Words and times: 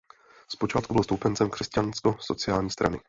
Zpočátku 0.49 0.93
byl 0.93 1.03
stoupencem 1.03 1.49
Křesťansko 1.49 2.17
sociální 2.19 2.69
strany. 2.71 2.99